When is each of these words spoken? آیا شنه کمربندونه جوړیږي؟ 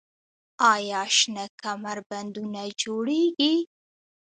آیا 0.73 1.01
شنه 1.17 1.45
کمربندونه 1.63 2.63
جوړیږي؟ 2.81 3.55